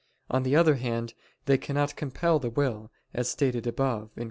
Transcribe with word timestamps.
On 0.31 0.41
the 0.41 0.55
other 0.55 0.77
hand, 0.77 1.13
they 1.45 1.59
cannot 1.59 1.95
compel 1.95 2.39
the 2.39 2.49
will, 2.49 2.89
as 3.13 3.29
stated 3.29 3.67
above 3.67 4.09
(Q. 4.15 4.19